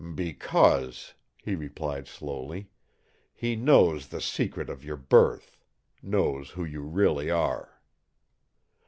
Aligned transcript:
"Because," 0.15 1.13
he 1.43 1.53
replied, 1.53 2.07
slowly, 2.07 2.71
"he 3.35 3.55
knows 3.55 4.07
the 4.07 4.19
secret 4.19 4.67
of 4.67 4.83
your 4.83 4.97
birth, 4.97 5.59
knows 6.01 6.49
who 6.49 6.65
you 6.65 6.81
really 6.81 7.29
are." 7.29 7.79